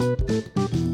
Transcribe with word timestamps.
Thank 0.00 0.74
you. 0.74 0.89